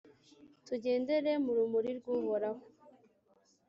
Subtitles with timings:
[0.65, 2.63] tugendere mu rumuri rw’Uhoraho.